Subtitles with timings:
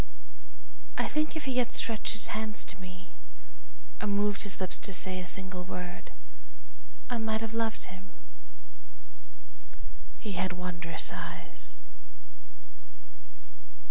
[0.97, 3.09] I think if he had stretched his hands to me,
[4.01, 6.09] Or moved his lips to say a single word,
[7.07, 8.09] I might have loved him
[10.17, 11.73] he had wondrous eyes.